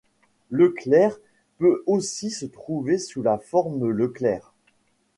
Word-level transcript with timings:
Leclerc 0.49 1.19
peut 1.59 1.83
aussi 1.85 2.31
se 2.31 2.47
trouver 2.47 2.97
sous 2.97 3.21
la 3.21 3.37
forme 3.37 3.87
Le 3.91 4.07
Clerc. 4.07 4.51